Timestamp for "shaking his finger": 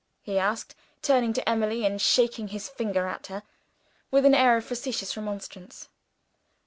2.01-3.05